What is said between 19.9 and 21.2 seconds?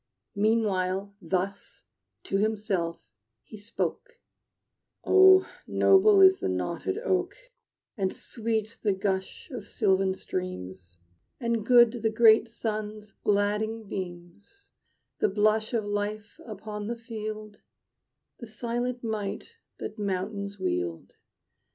mountains wield.